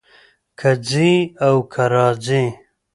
[0.59, 1.11] کۀ ځي
[1.45, 2.43] او کۀ راځي